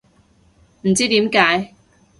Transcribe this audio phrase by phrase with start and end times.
[0.87, 1.75] 唔知點解